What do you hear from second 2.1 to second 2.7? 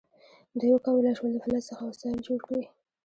جوړ کړي.